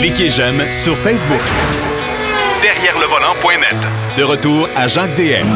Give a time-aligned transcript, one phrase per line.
[0.00, 1.40] Cliquez j'aime sur Facebook.
[2.62, 3.76] Derrière le volant.net.
[4.18, 5.46] De retour à Jacques DM.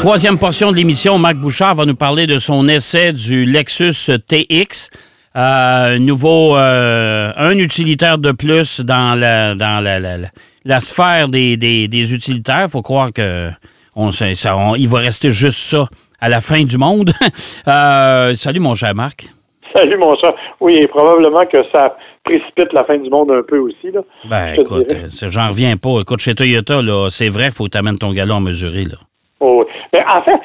[0.00, 4.90] Troisième portion de l'émission, Marc Bouchard va nous parler de son essai du Lexus TX.
[5.36, 10.28] Euh, nouveau, euh, un utilitaire de plus dans la, dans la, la, la-
[10.66, 12.68] la sphère des, des, des utilitaires.
[12.70, 13.48] faut croire que
[13.96, 15.86] on, sait- ça, on- il va rester juste ça
[16.20, 17.12] à la fin du monde.
[17.66, 19.26] Euh, salut, mon cher Marc.
[19.74, 20.32] Salut, mon cher.
[20.60, 23.90] Oui, et probablement que ça précipite la fin du monde un peu aussi.
[23.92, 24.00] Là.
[24.24, 26.00] Ben, écoute, euh, j'en reviens pas.
[26.00, 28.96] Écoute, chez Toyota, là, c'est vrai, faut que tu amènes ton galon mesuré, là.
[29.40, 29.72] Oh, oui.
[29.92, 30.40] Mais en fait,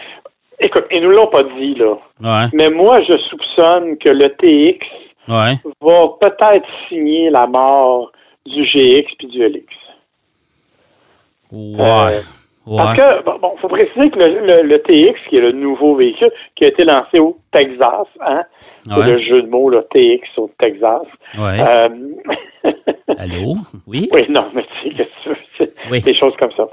[0.59, 1.93] écoute, ils nous l'ont pas dit, là.
[2.21, 4.85] Ouais, Mais moi, je soupçonne que le TX
[5.27, 5.55] ouais.
[5.81, 8.11] va peut-être signer la mort
[8.45, 9.65] du GX puis du LX.
[11.51, 11.81] Ouais.
[11.81, 12.21] Euh,
[12.77, 15.95] Parce que, bon, bon, faut préciser que le, le- le TX, qui est le nouveau
[15.95, 18.43] véhicule, qui a été lancé au Texas, hein,
[18.83, 19.11] c'est Ouais.
[19.13, 21.01] le jeu de mots, le TX au Texas.
[21.37, 21.59] Ouais.
[21.59, 21.89] Euh,
[23.17, 23.55] Allô?
[23.87, 24.07] Oui?
[24.11, 26.01] oui, non, mais tu sais, que tu veux, c'est Oui.
[26.01, 26.67] des choses comme ça.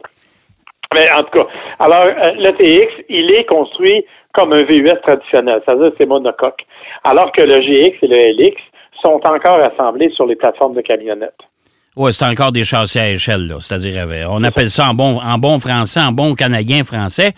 [0.94, 1.46] Mais en tout cas,
[1.80, 6.64] alors, euh, le TX, il est construit comme un VUS traditionnel, c'est-à-dire c'est monocoque.
[7.04, 8.56] Alors que le GX et le LX
[9.02, 11.32] sont encore assemblés sur les plateformes de camionnettes.
[11.96, 13.56] Oui, c'est encore des châssis à échelle, là.
[13.58, 17.32] C'est-à-dire, euh, on appelle ça en bon, en bon français, en bon canadien français.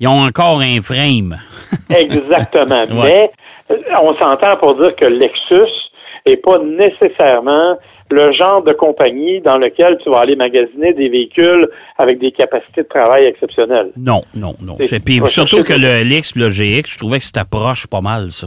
[0.00, 1.36] Ils ont encore un frame.
[1.90, 3.02] Exactement.
[3.02, 3.30] Ouais.
[3.68, 5.70] Mais euh, on s'entend pour dire que Lexus
[6.26, 7.76] n'est pas nécessairement
[8.10, 12.82] le genre de compagnie dans lequel tu vas aller magasiner des véhicules avec des capacités
[12.82, 13.90] de travail exceptionnelles.
[13.96, 14.76] Non, non, non.
[14.76, 18.30] Puis surtout que le LX et le GX, je trouvais que c'était proche pas mal,
[18.30, 18.46] ça.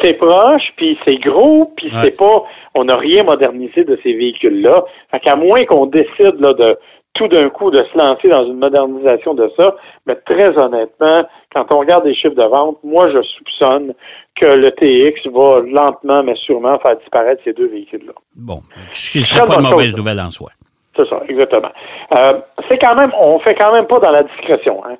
[0.00, 1.98] C'est proche, puis c'est gros, puis Ouais.
[2.04, 2.44] c'est pas.
[2.74, 4.84] On n'a rien modernisé de ces véhicules-là.
[5.10, 6.78] Fait qu'à moins qu'on décide là, de
[7.14, 9.74] tout d'un coup de se lancer dans une modernisation de ça,
[10.06, 13.92] mais très honnêtement, quand on regarde les chiffres de vente, moi je soupçonne
[14.40, 18.12] que le TX va lentement mais sûrement faire disparaître ces deux véhicules-là.
[18.36, 18.60] Bon,
[18.92, 19.96] ce qui ne serait pas une mauvaise chose.
[19.96, 20.50] nouvelle en soi.
[20.94, 21.70] C'est ça, exactement.
[22.16, 22.34] Euh,
[22.70, 24.80] c'est quand même, on fait quand même pas dans la discrétion.
[24.84, 24.96] Hein.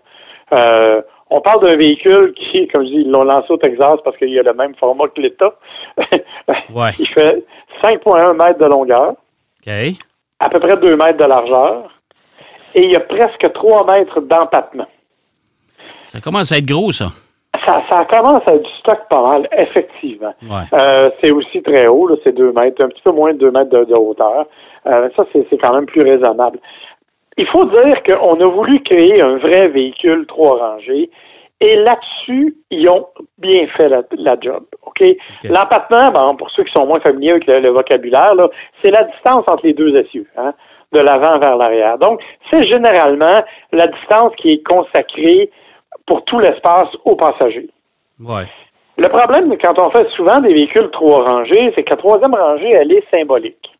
[0.54, 4.16] Euh, on parle d'un véhicule qui, comme je dis, ils l'ont lancé au Texas parce
[4.16, 5.54] qu'il a le même format que l'État.
[6.74, 6.90] Ouais.
[6.98, 7.44] Il fait
[7.82, 9.14] 5,1 mètres de longueur,
[10.40, 11.90] à peu près 2 mètres de largeur,
[12.74, 14.86] et il y a presque 3 mètres d'empattement.
[16.04, 17.08] Ça commence à être gros, ça.
[17.66, 20.34] Ça, ça commence à être du stock pas mal, effectivement.
[20.42, 20.64] Ouais.
[20.72, 23.70] Euh, c'est aussi très haut, c'est 2 mètres, un petit peu moins de 2 mètres
[23.70, 24.46] de, de hauteur.
[24.86, 26.58] Euh, ça, c'est quand même plus raisonnable.
[27.38, 31.08] Il faut dire qu'on a voulu créer un vrai véhicule trois rangées
[31.60, 33.06] et là-dessus, ils ont
[33.38, 34.64] bien fait la, la job.
[34.84, 35.02] OK?
[35.44, 38.34] L'empattement, bon, pour ceux qui sont moins familiers avec le, le vocabulaire,
[38.82, 40.52] c'est la distance entre les deux essieux, hein,
[40.92, 41.98] de l'avant vers l'arrière.
[41.98, 43.40] Donc, c'est généralement
[43.72, 45.50] la distance qui est consacrée
[46.06, 47.70] pour tout l'espace aux passagers.
[48.20, 48.44] Ouais.
[48.96, 52.70] Le problème, quand on fait souvent des véhicules trois rangées, c'est que la troisième rangée,
[52.72, 53.77] elle est symbolique.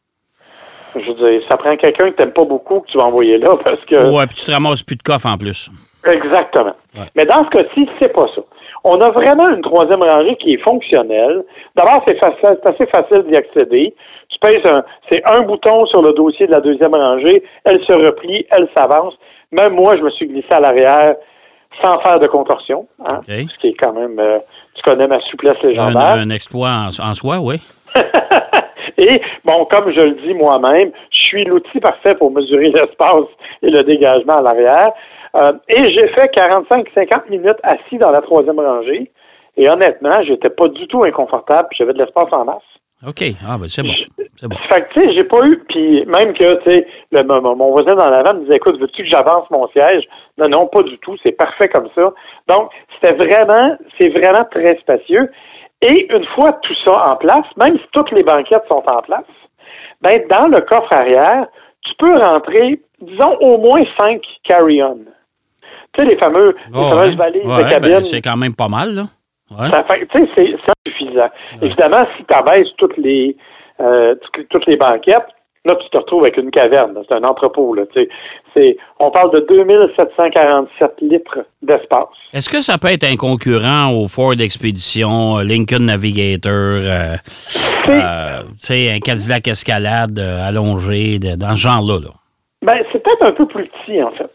[0.94, 3.38] Je veux dire, ça prend quelqu'un que tu n'aimes pas beaucoup que tu vas envoyer
[3.38, 4.10] là parce que.
[4.10, 5.71] Ouais, puis tu te ramasses plus de coffre en plus.
[6.06, 6.75] Exactement.
[6.97, 7.06] Ouais.
[7.16, 8.41] Mais dans ce cas-ci, c'est pas ça.
[8.84, 11.43] On a vraiment une troisième rangée qui est fonctionnelle.
[11.76, 13.94] D'abord, c'est assez facile d'y accéder.
[14.28, 17.93] Tu pèses un, c'est un bouton sur le dossier de la deuxième rangée, elle se
[17.93, 19.15] replie, elle s'avance.
[19.50, 21.16] Même moi, je me suis glissé à l'arrière
[21.82, 24.38] sans faire de contorsion, hein, ce qui est quand même, euh,
[24.75, 26.15] tu connais ma souplesse Un, légendaire.
[26.15, 27.56] un exploit en, en soi, oui.
[28.98, 33.28] Et bon, comme je le dis moi-même, je suis l'outil parfait pour mesurer l'espace
[33.62, 34.91] et le dégagement à l'arrière.
[35.36, 39.10] Euh, et j'ai fait 45-50 minutes assis dans la troisième rangée.
[39.56, 42.62] Et honnêtement, j'étais pas du tout inconfortable, j'avais de l'espace en masse.
[43.06, 43.22] OK.
[43.47, 43.92] Ah, ben c'est bon.
[44.34, 44.56] C'est bon.
[44.69, 47.94] Fait que, tu sais, j'ai pas eu, puis même que, tu sais, mon, mon voisin
[47.94, 50.04] dans l'avant me disait, écoute, veux-tu que j'avance mon siège?
[50.37, 52.12] Non, non, pas du tout, c'est parfait comme ça.
[52.48, 55.31] Donc, c'était vraiment, c'est vraiment très spacieux.
[55.82, 59.24] Et une fois tout ça en place, même si toutes les banquettes sont en place,
[60.00, 61.46] ben, dans le coffre arrière,
[61.84, 64.98] tu peux rentrer, disons, au moins cinq carry-on.
[65.94, 67.90] Tu sais, les fameux, les Ouais, fameuses valises ouais, de cabine.
[67.92, 69.02] ben, c'est quand même pas mal, là.
[69.50, 69.68] Ouais.
[69.70, 71.28] Ça fait- tu sais, c'est c'est suffisant.
[71.62, 73.36] Évidemment, si tu abaisses toutes les,
[73.80, 74.14] euh,
[74.50, 75.26] toutes les banquettes,
[75.69, 76.99] là, tu te retrouves avec une caverne.
[77.09, 77.75] C'est un entrepôt.
[77.75, 78.09] Là, tu sais.
[78.55, 82.09] c'est, on parle de 2747 litres d'espace.
[82.32, 87.15] Est-ce que ça peut être un concurrent au Ford Expedition, euh, Lincoln Navigator, euh,
[87.88, 92.00] euh, un Cadillac Escalade euh, allongé, de- dans ce genre-là?
[92.00, 92.11] Là?
[92.62, 94.31] Ben, c'est peut-être un peu plus petit, en fait.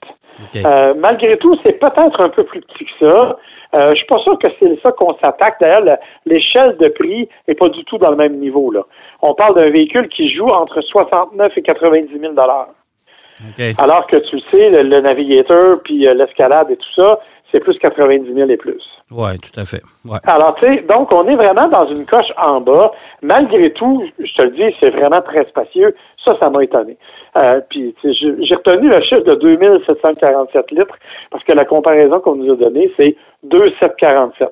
[0.66, 3.38] Euh, malgré tout, c'est peut-être un peu plus petit que ça.
[3.76, 5.56] Euh, je suis pas sûr que c'est ça qu'on s'attaque.
[5.60, 8.72] D'ailleurs, l'échelle de prix est pas du tout dans le même niveau.
[8.72, 8.82] Là.
[9.26, 13.76] On parle d'un véhicule qui joue entre 69 et 90 000 OK.
[13.78, 17.62] Alors que tu le sais, le, le Navigator puis euh, l'escalade et tout ça, c'est
[17.62, 18.84] plus 90 000 et plus.
[19.12, 19.82] Oui, tout à fait.
[20.04, 20.20] Ouais.
[20.26, 22.92] Alors, tu sais, donc on est vraiment dans une coche en bas.
[23.22, 25.96] Malgré tout, je te le dis, c'est vraiment très spacieux.
[26.26, 26.98] Ça, ça m'a étonné.
[27.38, 30.98] Euh, puis, tu sais, j'ai j'ai retenu le chiffre de 2747 litres
[31.32, 34.50] parce que la comparaison qu'on nous a donnée, c'est 2747.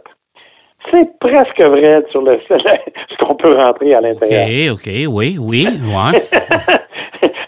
[0.89, 4.74] C'est presque vrai sur le, ce qu'on peut rentrer à OK, l'intérieur.
[4.75, 6.19] OK, oui, oui, ouais.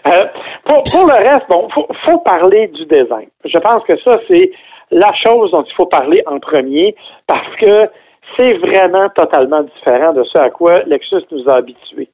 [0.06, 0.22] Euh,
[0.66, 3.26] pour, pour le reste, bon, faut, faut parler du design.
[3.44, 4.52] Je pense que ça, c'est
[4.90, 6.94] la chose dont il faut parler en premier
[7.26, 7.88] parce que
[8.36, 12.10] c'est vraiment totalement différent de ce à quoi Lexus nous a habitués.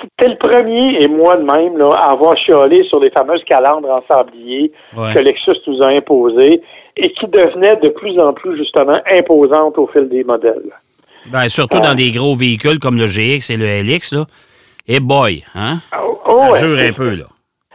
[0.00, 3.90] C'était le premier, et moi de même, là, à avoir chiolé sur les fameuses calandres
[3.90, 5.12] en sablier Ouais.
[5.14, 6.62] que Lexus nous a imposées
[6.98, 10.72] et qui devenaient de plus en plus, justement, imposantes au fil des modèles.
[11.26, 14.24] Ben, surtout dans des gros véhicules comme le GX et le LX, là.
[14.86, 15.78] Et boy, hein?
[16.00, 17.24] Oh, Ça oh, jure un peu, là.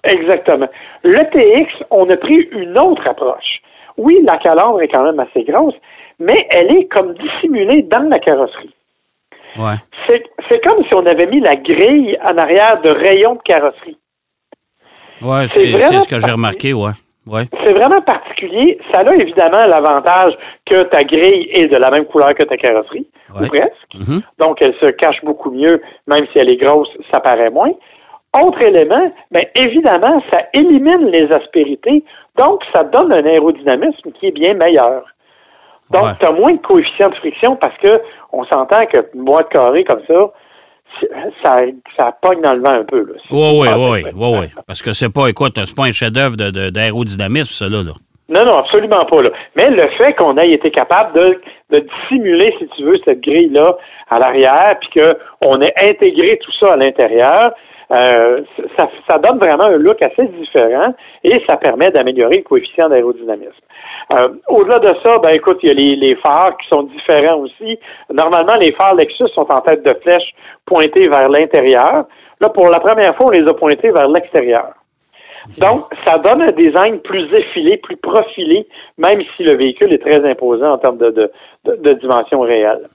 [0.04, 0.68] Exactement.
[1.04, 3.62] Le TX, on a pris une autre approche.
[3.98, 5.76] Oui, la calandre est quand même assez grosse,
[6.20, 8.74] mais elle est comme dissimulée dans la carrosserie.
[9.58, 9.76] Ouais.
[10.10, 13.98] C'est c'est comme si on avait mis la grille en arrière de rayons de carrosserie.
[15.22, 16.92] Ouais, C'est ce que j'ai remarqué, ouais.
[17.26, 17.44] Ouais.
[17.66, 18.80] C'est vraiment particulier.
[18.92, 20.34] Ça a évidemment l'avantage
[20.70, 23.46] que ta grille est de la même couleur que ta carrosserie, Ouais.
[23.46, 23.94] ou presque.
[23.96, 24.22] Mhm.
[24.40, 27.72] Donc, elle se cache beaucoup mieux, même si elle est grosse, ça paraît moins.
[28.44, 32.04] Autre élément, bien évidemment, ça élimine les aspérités,
[32.38, 35.04] donc ça donne un aérodynamisme qui est bien meilleur.
[35.92, 36.12] Donc, Ouais.
[36.20, 39.84] tu as moins de coefficient de friction parce que on s'entend que une boîte carrée
[39.84, 40.32] comme ça,
[41.44, 41.62] ça,
[41.98, 43.00] ça pogne dans le vent un peu.
[43.00, 43.14] Là.
[43.30, 43.68] Pas ouais,
[44.02, 44.50] très- ouais, ouais.
[44.68, 47.92] Parce que c'est pas, écoute, c'est pas un chef-d'œuvre de- de- d'aérodynamisme, ça, là, là.
[48.30, 49.22] Non, non, absolument pas.
[49.22, 49.30] Là.
[49.56, 51.40] Mais le fait qu'on ait été capable de,
[51.72, 53.76] de dissimuler, si tu veux, cette grille-là
[54.10, 57.52] à l'arrière, puis qu'on ait intégré tout ça à l'intérieur,
[57.92, 58.42] euh,
[58.78, 63.52] ça, ça donne vraiment un look assez différent et ça permet d'améliorer le coefficient d'aérodynamisme.
[64.12, 67.38] Euh, Au-delà de ça, ben écoute, il y a les, les phares qui sont différents
[67.40, 67.80] aussi.
[68.12, 70.34] Normalement, les phares Lexus sont en tête de flèche
[70.66, 72.06] pointés vers l'intérieur.
[72.42, 74.74] Là, pour la première fois, on les a pointés vers l'extérieur.
[75.58, 78.66] Donc, ça donne un design plus effilé, plus profilé,
[78.98, 81.32] même si le véhicule est très imposant en termes de, de,
[81.66, 82.88] de, de dimension réelle.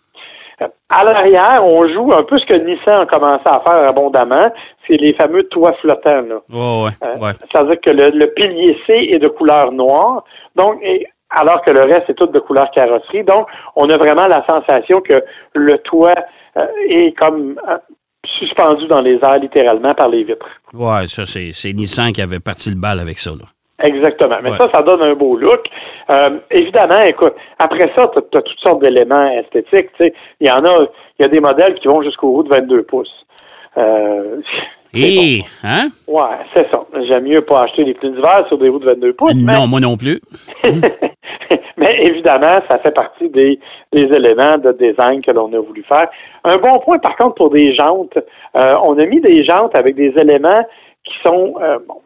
[0.62, 4.50] Euh, À l'arrière, on joue un peu ce que Nissan a commencé à faire abondamment,
[4.88, 6.22] c'est les fameux toits flottants.
[6.22, 6.40] Là.
[6.50, 7.32] Ouais, Euh, ouais.
[7.52, 10.24] C'est-à-dire que le, le pilier C est de couleur noire,
[10.56, 13.22] donc et- alors que le reste est tout de couleur carrosserie.
[13.24, 13.46] Donc,
[13.76, 15.22] on a vraiment la sensation que
[15.54, 16.14] le toit
[16.56, 17.76] euh, est comme euh,
[18.38, 20.48] suspendu dans les airs littéralement par les vitres.
[20.72, 23.44] Ouais, ça, c'est Nissan qui avait parti le bal avec ça, là.
[23.86, 24.38] Exactement.
[24.42, 24.56] Mais Ouais.
[24.56, 25.60] ça, ça donne un beau look.
[26.10, 29.90] Euh, évidemment, écoute, après ça, tu as, toutes sortes d'éléments esthétiques.
[30.40, 30.74] Il y en a,
[31.18, 33.24] il y a des modèles qui vont jusqu'au roue de 22 pouces.
[33.76, 34.40] Euh,
[34.94, 35.88] Et, hein?
[36.06, 36.20] bon.
[36.20, 36.84] Ouais, c'est ça.
[37.06, 39.34] J'aime mieux pas acheter des pneus d'hiver sur des roues de 22 pouces.
[39.34, 40.20] mais- Non, moi non plus.
[41.76, 43.58] Mais évidemment, ça fait partie des,
[43.92, 46.08] des éléments de design que l'on a voulu faire.
[46.44, 48.18] Un bon point, par contre, pour des jantes,
[48.56, 50.62] euh, on a mis des jantes avec des éléments
[51.04, 52.00] qui sont euh, bon,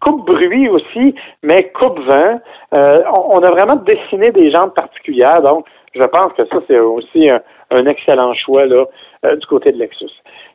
[0.00, 2.40] coupe-bruit aussi, mais coupe-vent.
[2.74, 6.78] Euh, on, on a vraiment dessiné des jantes particulières, donc je pense que ça, c'est
[6.78, 8.84] aussi un, un excellent choix là,
[9.24, 10.10] euh, du côté de Lexus.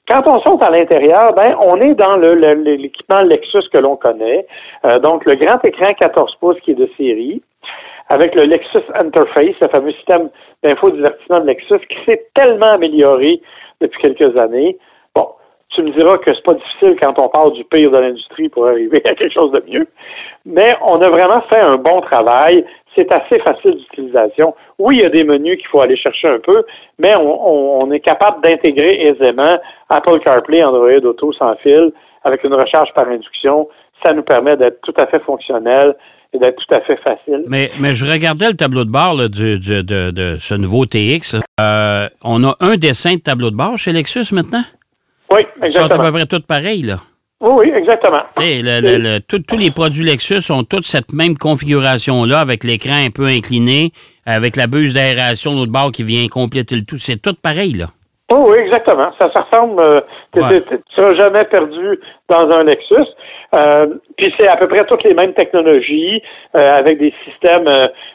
[0.10, 3.95] Quand on saute à l'intérieur, ben, on est dans le- le- l'équipement Lexus que l'on
[3.95, 4.45] connaît.
[4.86, 7.42] Euh, donc, le grand écran 14 pouces qui est de série
[8.10, 10.30] avec le Lexus Interface, le fameux système
[10.63, 13.42] d'infodivertissement de Lexus, qui s'est tellement amélioré
[13.80, 14.77] depuis quelques années.
[15.15, 15.30] Bon,
[15.69, 18.67] tu me diras que c'est pas difficile quand on parle du pire de l'industrie pour
[18.67, 19.88] arriver à quelque chose de mieux.
[20.46, 22.65] Mais on a vraiment fait un bon travail.
[22.96, 24.54] C'est assez facile d'utilisation.
[24.78, 26.64] Oui, il y a des menus qu'il faut aller chercher un peu,
[27.00, 29.58] mais on, on- on est capable d'intégrer aisément
[29.90, 31.92] Apple CarPlay, Android Auto sans fil,
[32.24, 33.68] avec une recharge par induction.
[34.06, 35.96] Ça nous permet d'être tout à fait fonctionnel
[36.34, 37.44] et d'être tout à fait facile.
[37.48, 40.86] Mais, mais je regardais le tableau de bord là, du- du- de, de ce nouveau
[40.86, 41.36] TX.
[41.60, 44.64] Euh, on a un dessin de tableau de bord chez Lexus maintenant?
[45.32, 46.04] Oui, Ils sont à exactement.
[46.12, 46.98] peu près tous pareils, là.
[47.46, 48.22] Oui, exactement.
[48.40, 53.10] Le- le- le- tous les produits Lexus ont toute cette même configuration-là, avec l'écran un
[53.10, 53.92] peu incliné,
[54.26, 56.98] avec la buse d'aération de l'autre bord qui vient compléter le tout.
[56.98, 57.88] C'est tout pareil, là.
[58.34, 59.12] Oui, oui, exactement.
[59.22, 59.80] Ça, ça ressemble.
[59.82, 60.02] euh,
[60.36, 60.62] Ouais.
[60.62, 62.96] Tu seras jamais perdu dans un Lexus.
[63.54, 63.86] Euh,
[64.18, 66.22] puis c'est à peu près toutes les mêmes technologies
[66.56, 67.66] euh, avec des systèmes,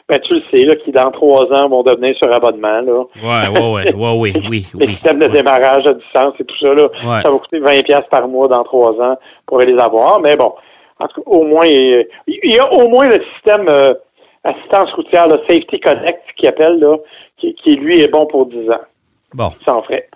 [0.09, 2.81] ben, tu le sais, là, qui dans trois ans vont devenir sur abonnement.
[2.81, 3.03] Là.
[3.23, 4.91] Ouais, ouais, ouais, ouais, oui, oui, les oui.
[4.91, 5.31] systèmes de Ouais.
[5.31, 7.21] démarrage à distance et tout ça, là, Ouais.
[7.21, 10.19] ça va coûter 20$ piastres par mois dans trois ans pour les avoir.
[10.19, 10.53] Mais bon,
[10.99, 13.69] en tout cas, au moins, il y a au moins le système
[14.43, 16.97] assistance routière, le Safety Connect, qui appelle, là,
[17.37, 18.81] qui, qui lui est bon pour 10 ans
[19.33, 20.07] Bon, sans frais.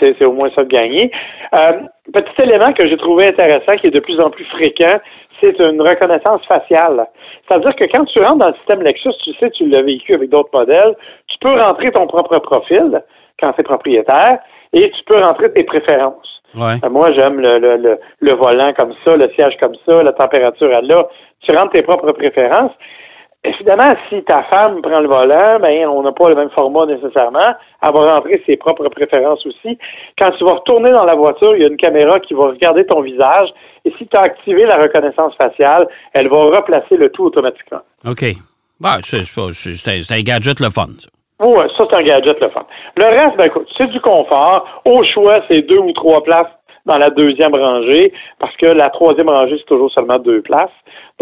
[0.00, 1.10] C'est au moins ça de gagner.
[1.54, 1.72] Euh,
[2.12, 4.98] petit élément que j'ai trouvé intéressant, qui est de plus en plus fréquent,
[5.42, 7.06] c'est une reconnaissance faciale.
[7.46, 10.30] C'est-à-dire que quand tu rentres dans le système Lexus, tu sais, tu l'as vécu avec
[10.30, 13.02] d'autres modèles, tu peux rentrer ton propre profil
[13.40, 14.38] quand c'est propriétaire
[14.72, 16.28] et tu peux rentrer tes préférences.
[16.54, 16.74] Ouais.
[16.84, 20.12] Euh, Moi, j'aime le, le, le, le volant comme ça, le siège comme ça, la
[20.12, 21.08] température à là.
[21.40, 22.72] Tu rentres tes propres préférences.
[23.44, 27.54] Évidemment, si ta femme prend le volant, ben, on n'a pas le même format nécessairement.
[27.82, 29.76] Elle va rentrer ses propres préférences aussi.
[30.16, 32.86] Quand tu vas retourner dans la voiture, il y a une caméra qui va regarder
[32.86, 33.48] ton visage.
[33.84, 37.80] Et si tu as activé la reconnaissance faciale, elle va replacer le tout automatiquement.
[38.06, 38.24] OK.
[38.80, 41.08] Ben, c'est un, c'est un gadget le fun, ça.
[41.40, 42.64] Oui, ça, c'est un gadget le fun.
[42.96, 44.82] Le reste, ben écoute, c'est du confort.
[44.84, 46.50] Au choix, c'est deux ou trois places
[46.86, 50.70] dans la deuxième rangée, parce que la troisième rangée, c'est toujours seulement deux places.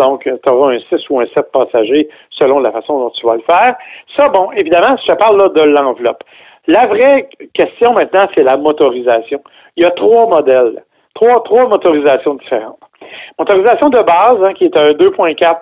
[0.00, 3.34] Donc, tu auras un 6 ou un 7 passagers selon la façon dont tu vas
[3.34, 3.76] le faire.
[4.16, 6.24] Ça, bon, évidemment, je te parle là de l'enveloppe.
[6.66, 9.42] La vraie question maintenant, c'est la motorisation.
[9.76, 10.82] Il y a trois modèles,
[11.14, 12.78] trois, trois motorisations différentes.
[13.38, 15.58] Motorisation de base, hein, qui est un 2.4,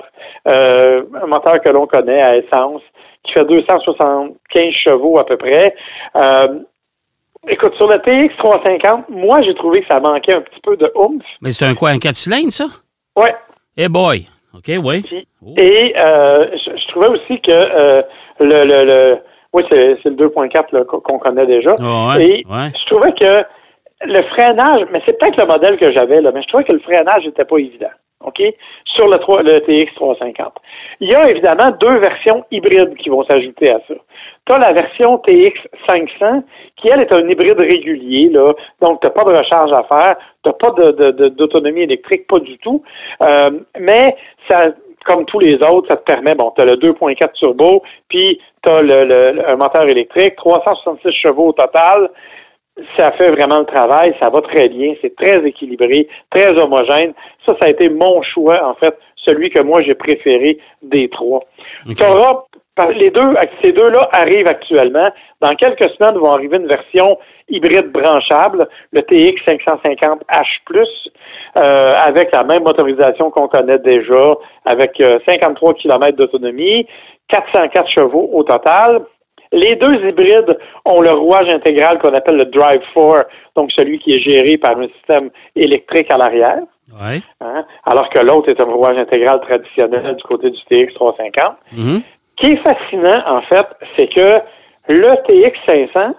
[0.46, 2.82] euh, un moteur que l'on connaît à essence,
[3.24, 5.74] qui fait 275 chevaux à peu près.
[6.16, 6.60] Euh,
[7.48, 10.92] écoute, sur le TX 350, moi, j'ai trouvé que ça manquait un petit peu de
[10.94, 11.22] oomph.
[11.40, 12.66] Mais c'est un quoi, un 4 cylindres, ça?
[13.16, 13.34] Ouais.
[13.78, 14.26] Eh boy.
[14.54, 15.02] OK, oui.
[15.46, 15.54] Oh.
[15.56, 18.02] Et euh, je, je trouvais aussi que euh,
[18.40, 19.18] le, le, le
[19.52, 21.74] oui, c'est le 2.4 là, qu'on connaît déjà.
[21.80, 22.70] Ah ouais, Et ouais.
[22.74, 23.44] je trouvais que
[24.02, 26.80] le freinage, mais c'est peut-être le modèle que j'avais, là, mais je trouvais que le
[26.80, 27.90] freinage n'était pas évident.
[28.24, 28.42] OK?
[28.98, 30.52] Sur le, 3 le TX 350.
[31.00, 33.94] Il y a évidemment deux versions hybrides qui vont s'ajouter à ça.
[34.46, 35.52] Tu as la version TX
[35.88, 36.42] 500,
[36.76, 38.52] qui, elle, est un hybride régulier, là.
[38.80, 40.70] Donc, tu n'as pas de recharge à faire, tu n'as pas
[41.30, 42.82] d'autonomie électrique, pas du tout.
[43.22, 44.16] Euh, mais
[44.50, 44.68] ça,
[45.04, 48.70] comme tous les autres, ça te permet, bon, tu as le 2.4 turbo, puis tu
[48.70, 52.10] as le, le- un moteur électrique, 366 chevaux au total.
[52.96, 57.12] Ça fait vraiment le travail, ça va très bien, c'est très équilibré, très homogène.
[57.46, 61.40] Ça, ça a été mon choix, en fait, celui que moi j'ai préféré des trois.
[61.88, 61.96] OK.
[61.96, 62.44] T'auras-
[62.76, 65.08] par- les deux, ces deux-là arrivent actuellement.
[65.40, 67.18] Dans quelques semaines, vont arriver une version
[67.48, 70.86] hybride branchable, le TX 550H+,
[71.56, 76.86] euh, avec la même motorisation qu'on connaît déjà, avec euh, 53 km d'autonomie,
[77.28, 79.02] 404 chevaux au total.
[79.52, 83.26] Les deux hybrides ont le rouage intégral qu'on appelle le Drive 4,
[83.56, 86.58] donc celui qui est géré par un système électrique à l'arrière,
[87.00, 87.20] Ouais.
[87.40, 91.56] hein, alors que l'autre est un rouage intégral traditionnel du côté du TX 350.
[91.72, 92.00] Mhm.
[92.00, 94.38] Ce qui est fascinant, en fait, c'est que
[94.88, 96.14] le TX 500,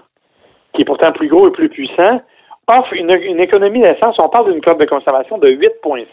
[0.73, 2.21] qui est pourtant plus gros et plus puissant,
[2.67, 4.15] offre une, une économie d'essence.
[4.19, 6.05] On parle d'une cote de consommation de 8,6.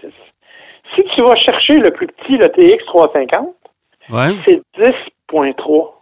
[0.95, 3.49] Si tu vas chercher le plus petit, le TX 350,
[4.09, 4.35] Ouais.
[4.47, 5.96] c'est 10,3.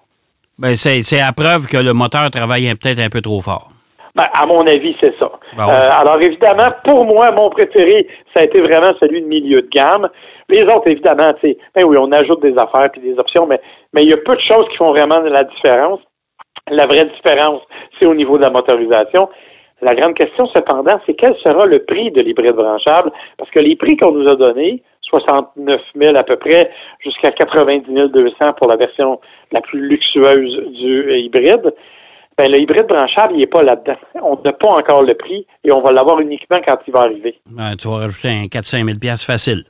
[0.59, 3.69] Ben, c'est à preuve que le moteur travaille peut-être un peu trop fort.
[4.15, 5.29] Ben, à mon avis, c'est ça.
[5.59, 9.69] Euh, alors, évidemment, pour moi, mon préféré, ça a été vraiment celui de milieu de
[9.69, 10.09] gamme.
[10.49, 13.61] Les autres, évidemment, tu sais, ben oui, on ajoute des affaires puis des options, mais
[13.93, 16.01] mais il y a peu de choses qui font vraiment la différence.
[16.71, 17.63] La vraie différence,
[17.99, 19.29] c'est au niveau de la motorisation.
[19.83, 23.11] La grande question, cependant, c'est quel sera le prix de l'hybride branchable?
[23.37, 24.83] Parce que les prix qu'on nous a donnés,
[25.21, 29.21] 69 000 à peu près, jusqu'à 90 200 pour la version
[29.53, 31.75] la plus luxueuse du euh, hybride,
[32.37, 33.97] ben, le hybride branchable, il n'est pas là-dedans.
[34.23, 37.39] On n'a pas encore le prix et on va l'avoir uniquement quand il va arriver.
[37.51, 39.63] Ben, tu vas rajouter un 4-5 000 piastres facile.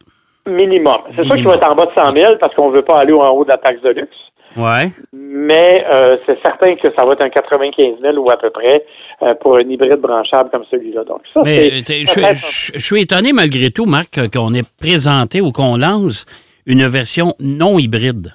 [0.47, 0.99] Minimum.
[1.17, 2.99] C'est sûr qu'il va être en bas de 100 000 parce qu'on ne veut pas
[2.99, 4.17] aller en haut de la taxe de luxe.
[4.57, 4.89] Ouais.
[5.13, 8.85] Mais euh, c'est certain que ça va être un 95 000 ou à peu près
[9.23, 11.05] euh, pour un hybride branchable comme celui-là.
[11.05, 15.51] Donc ça, Mais je suis- je suis étonné malgré tout, Marc, qu'on ait présenté ou
[15.53, 16.25] qu'on lance
[16.67, 18.33] une version non hybride.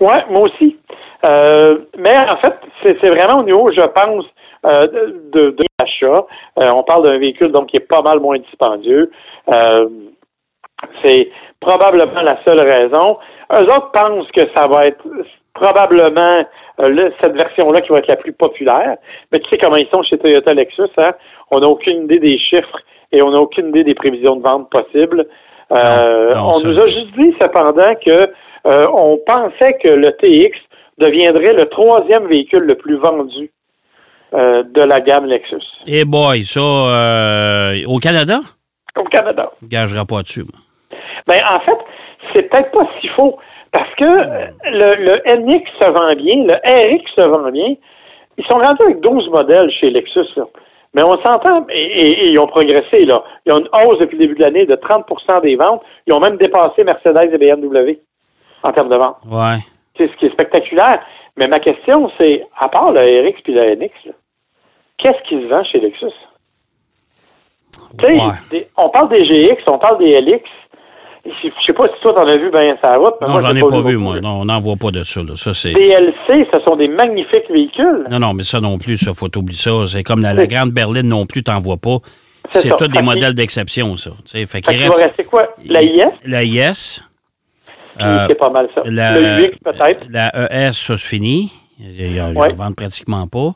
[0.00, 0.76] Oui, moi aussi.
[1.26, 4.24] Euh, mais en fait, c'est c'est vraiment au niveau, je pense,
[4.66, 4.86] euh,
[5.32, 6.26] de, de l'achat.
[6.60, 9.10] Euh, on parle d'un véhicule donc qui est pas mal moins dispendieux.
[11.02, 11.30] C'est
[11.60, 13.18] probablement la seule raison.
[13.52, 15.04] Eux autres pensent que ça va être
[15.54, 16.44] probablement
[16.80, 18.96] euh, le- cette version-là qui va être la plus populaire.
[19.32, 21.12] Mais tu sais comment ils sont chez Toyota Lexus, hein?
[21.50, 22.78] On n'a aucune idée des chiffres
[23.10, 25.26] et on n'a aucune idée des prévisions de vente possibles.
[25.72, 28.30] Euh, Non, non, on nous a juste dit cependant que
[28.66, 30.56] euh, on pensait que le TX
[30.98, 33.50] deviendrait le troisième véhicule le plus vendu
[34.32, 36.60] de la gamme Lexus Eh boy, ça,
[37.86, 38.40] au Canada?
[38.96, 39.50] au Canada.
[39.62, 40.42] Gagera pas dessus.
[40.42, 40.60] moi.
[41.28, 41.78] Ben, en fait,
[42.34, 43.38] c'est peut-être pas si faux.
[43.70, 47.74] Parce que le, le NX se vend bien, le RX se vend bien.
[48.38, 50.26] Ils sont rendus avec 12 modèles chez Lexus.
[50.36, 50.44] là.
[50.94, 53.04] Mais on s'entend, et, et- et ils ont progressé.
[53.04, 53.22] Là.
[53.44, 55.82] Ils ont une hausse depuis le début de l'année de 30% des ventes.
[56.06, 57.98] Ils ont même dépassé Mercedes et BMW
[58.62, 59.16] en termes de vente.
[59.30, 59.58] Ouais.
[59.98, 61.00] C'est ce qui est spectaculaire.
[61.36, 63.90] Mais ma question, c'est, à part le RX puis le NX,
[64.96, 66.06] qu'est-ce qui se vend chez Lexus?
[68.02, 68.32] Ouais.
[68.50, 70.42] des- on parle des GX, on parle des LX.
[71.42, 73.14] Je sais pas si toi t'en as vu bien sa route.
[73.20, 74.20] mais Non, moi, j'en ai pas vu, moi.
[74.20, 75.20] Non, on n'en voit pas de ça.
[75.22, 75.34] Là.
[75.36, 75.72] Ça, c'est...
[75.72, 78.04] DLC, ce sont des magnifiques véhicules.
[78.10, 79.70] Non, non, mais ça non plus, ça, faut oublier ça.
[79.86, 81.98] C'est comme la, la C'est- grande berline non plus, t'en vois pas.
[82.50, 84.10] C'est C'est tous des modèles d'exception, ça.
[84.10, 85.02] Tu sais, Fait Fait qu'il va reste.
[85.02, 85.48] rester quoi?
[85.66, 86.00] La IS?
[86.24, 87.02] La IS.
[87.98, 88.82] Puis euh, c'est pas mal ça.
[88.86, 90.06] la, le UX peut-être.
[90.08, 90.30] La
[90.68, 91.52] ES, ça se finit.
[91.80, 92.52] Ils ne Ouais.
[92.52, 93.52] vendent pratiquement pas.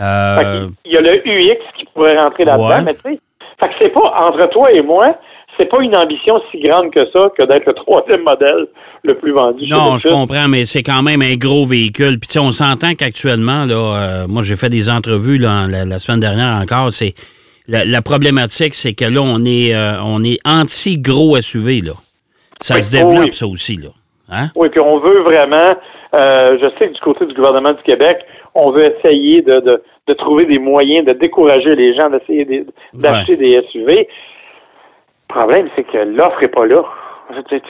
[0.00, 2.82] Euh, Il y a le UX qui pourrait rentrer là-dedans, Ouais.
[2.82, 3.20] mais tu sais,
[3.60, 5.16] fait que c'est pas, entre toi et moi,
[5.58, 8.66] c'est pas une ambition si grande que ça que d'être le troisième modèle
[9.02, 9.66] le plus vendu.
[9.68, 12.18] non, je comprends, mais c'est quand même un gros véhicule.
[12.18, 16.20] Puis, on s'entend qu'actuellement, là, euh, moi, j'ai fait des entrevues là, la, la semaine
[16.20, 16.92] dernière encore.
[16.92, 17.14] C'est
[17.68, 21.92] la, la problématique, c'est que là, on est, euh, on est anti-gros SUV, là.
[22.60, 23.32] Ça Oui, se développe, oui.
[23.32, 23.88] ça aussi, là.
[24.30, 24.48] Hein?
[24.56, 25.74] Oui, puis on veut vraiment,
[26.14, 28.18] euh, je sais que du côté du gouvernement du Québec,
[28.54, 32.66] on veut essayer de, de, de trouver des moyens de décourager les gens d'essayer des-
[32.94, 34.08] d'acheter des SUV.
[35.30, 36.82] Le problème, c'est que l'offre n'est pas là.
[37.48, 37.60] Tu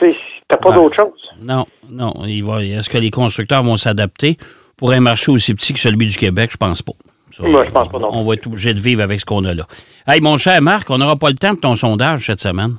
[0.47, 0.75] t'as pas Ouais.
[0.75, 1.29] d'autre chose.
[1.45, 2.13] Non, non.
[2.25, 4.37] Il va, est-ce que les constructeurs vont s'adapter?
[4.77, 6.49] Pour un marché aussi petit que celui du Québec?
[6.51, 6.93] Je pense pas.
[7.31, 9.43] Ça, Moi, je pense pas non On va être obligé de vivre avec ce qu'on
[9.43, 9.63] a là.
[10.07, 12.75] Hey, mon cher Marc, on n'aura pas le temps de ton sondage cette semaine.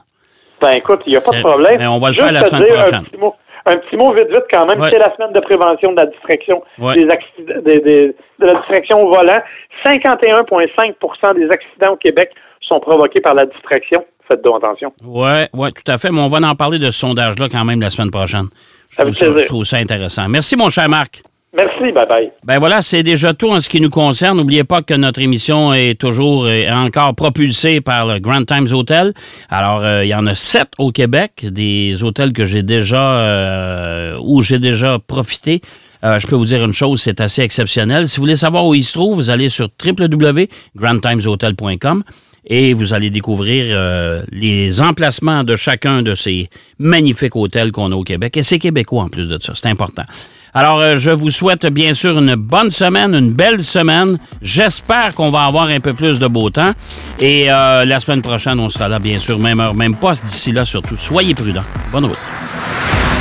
[0.62, 1.76] Ben écoute, il n'y a pas de problème.
[1.78, 2.94] mais on va le Juste faire la semaine prochaine.
[2.94, 3.34] Un petit, mot,
[3.66, 4.80] un petit mot vite vite quand même.
[4.80, 4.90] Ouais.
[4.90, 6.94] C'est la semaine de prévention de la distraction Ouais.
[6.96, 8.06] des accidents, des- des-
[8.38, 9.40] de la distraction au volant.
[9.84, 12.30] 51,5% des accidents au Québec
[12.62, 14.04] sont provoqués par la distraction.
[14.30, 14.92] Faites donc attention.
[15.04, 16.12] Oui, ouais, tout à fait.
[16.12, 18.46] Mais on va en parler de ce sondage-là quand même la semaine prochaine.
[18.90, 20.28] Je trouve, ça, je trouve ça intéressant.
[20.28, 21.22] Merci, mon cher Marc.
[21.52, 22.30] Merci, bye bye.
[22.44, 24.38] Ben voilà, c'est déjà tout en ce qui nous concerne.
[24.38, 29.14] N'oubliez pas que notre émission est toujours et encore propulsée par le Grand Times Hotel.
[29.48, 34.16] Alors, euh, il y en a sept au Québec, des hôtels que j'ai déjà euh,
[34.22, 35.60] où j'ai déjà profité.
[36.04, 38.08] Euh, je peux vous dire une chose, c'est assez exceptionnel.
[38.08, 42.04] Si vous voulez savoir où il se trouve, vous allez sur www.grandtimeshotel.com
[42.46, 47.94] et vous allez découvrir euh, les emplacements de chacun de ces magnifiques hôtels qu'on a
[47.94, 48.36] au Québec.
[48.36, 50.04] Et c'est québécois en plus de ça, c'est important.
[50.52, 54.18] Alors, euh, je vous souhaite bien sûr une bonne semaine, une belle semaine.
[54.42, 56.72] J'espère qu'on va avoir un peu plus de beau temps.
[57.20, 60.24] Et euh, la semaine prochaine, on sera là, bien sûr, même heure, même poste.
[60.24, 61.62] D'ici là, surtout, soyez prudents.
[61.92, 62.18] Bonne route.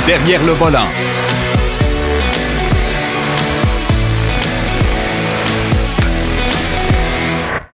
[0.06, 0.86] Derrière le volant.